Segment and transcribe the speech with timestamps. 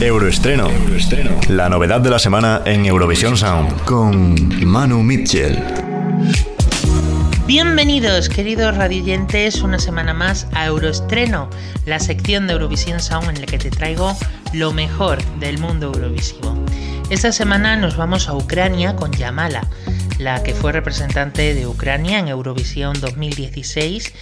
[0.00, 0.68] Euroestreno.
[1.48, 4.34] La novedad de la semana en Eurovisión Sound con
[4.66, 5.62] Manu Mitchell.
[7.46, 11.48] Bienvenidos, queridos radioyentes, una semana más a Euroestreno,
[11.86, 14.16] la sección de Eurovisión Sound en la que te traigo
[14.52, 16.56] lo mejor del mundo eurovisivo.
[17.10, 19.62] Esta semana nos vamos a Ucrania con Yamala,
[20.18, 24.12] la que fue representante de Ucrania en Eurovisión 2016,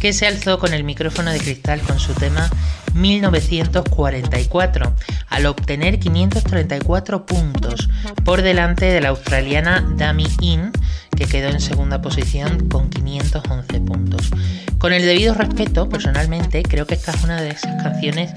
[0.00, 2.50] que se alzó con el micrófono de cristal con su tema
[2.94, 4.94] 1944,
[5.28, 7.88] al obtener 534 puntos,
[8.24, 10.72] por delante de la australiana Dami In,
[11.16, 14.30] que quedó en segunda posición con 511 puntos.
[14.78, 18.32] Con el debido respeto, personalmente, creo que esta es una de esas canciones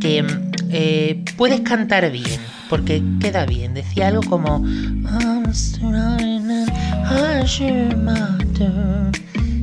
[0.00, 0.24] que
[0.70, 3.74] eh, puedes cantar bien, porque queda bien.
[3.74, 4.64] Decía algo como...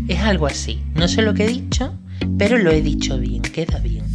[0.07, 0.81] Es algo así.
[0.95, 1.93] No sé lo que he dicho,
[2.37, 4.05] pero lo he dicho bien, queda bien.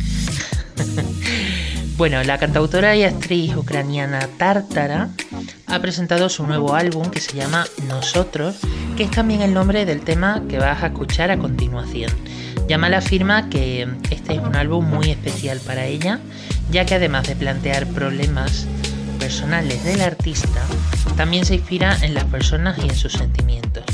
[1.97, 5.09] bueno, la cantautora y actriz ucraniana Tartara
[5.67, 8.57] ha presentado su nuevo álbum que se llama Nosotros,
[8.97, 12.13] que es también el nombre del tema que vas a escuchar a continuación.
[12.69, 16.21] Yamal afirma que este es un álbum muy especial para ella,
[16.71, 18.67] ya que además de plantear problemas
[19.19, 20.61] personales del artista,
[21.17, 23.85] también se inspira en las personas y en sus sentimientos.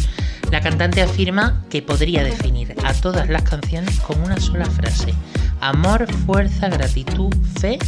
[0.51, 5.15] La cantante afirma que podría definir a todas las canciones con una sola frase,
[5.61, 7.79] amor, fuerza, gratitud, fe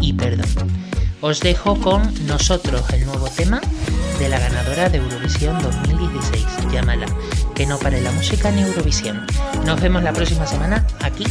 [0.00, 0.68] y perdón.
[1.22, 3.60] Os dejo con Nosotros, el nuevo tema
[4.18, 7.06] de la ganadora de Eurovisión 2016, llámala,
[7.54, 9.24] que no pare la música en Eurovisión.
[9.64, 11.24] Nos vemos la próxima semana aquí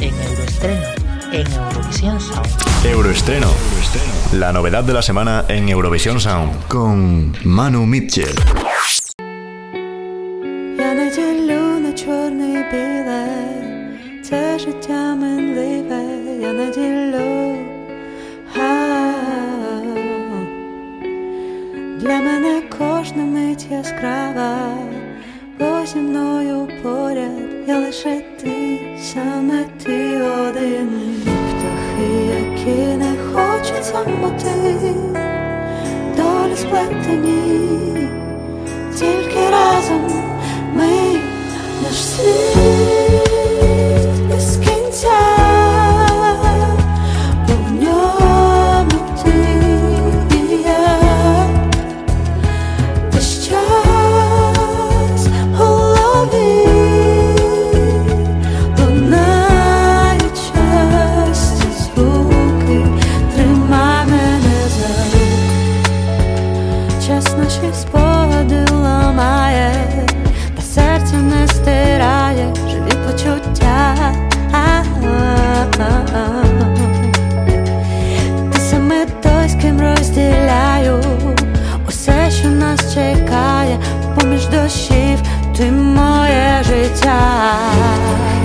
[0.00, 0.82] en Euroestreno,
[1.32, 2.48] en Eurovisión Sound.
[2.84, 3.48] Euroestreno,
[4.33, 8.35] la novedad de la semana en Eurovisión Sound con Manu Mitchell.
[14.23, 16.03] це життя минливе,
[16.41, 17.61] я наділю
[22.01, 24.77] для мене кожна мить яскрава,
[25.59, 30.89] бо зі мною поряд я лише ти, саме ти один,
[31.23, 33.14] птахи, які не
[33.82, 34.22] something
[37.24, 37.35] in
[67.06, 69.72] час наші спогади ламає,
[70.56, 73.94] та серце не стирає живі почуття.
[78.52, 81.02] Ти саме той, з ким розділяю
[81.88, 83.78] усе, що нас чекає,
[84.14, 85.18] поміж дощів,
[85.56, 87.20] ти моє життя,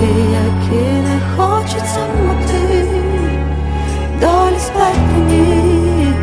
[0.02, 2.84] І які не хочеться самоти,
[4.20, 6.14] долі сплетені,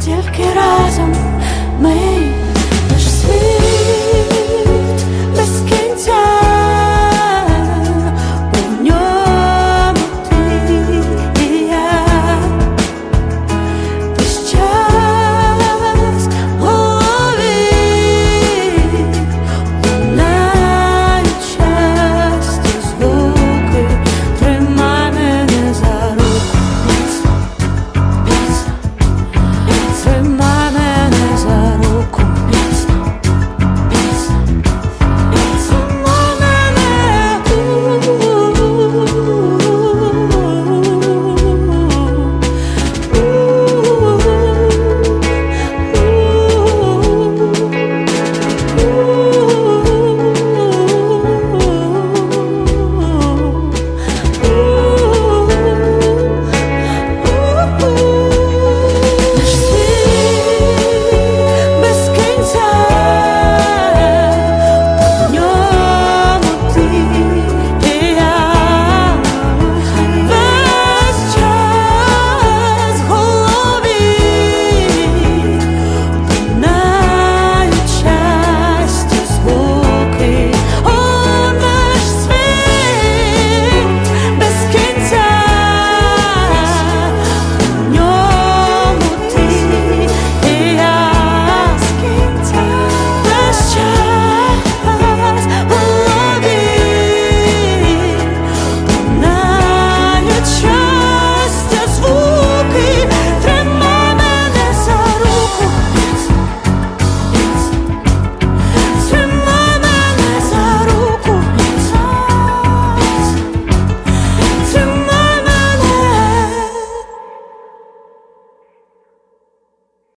[0.00, 1.23] тільки разом.
[1.80, 2.13] 没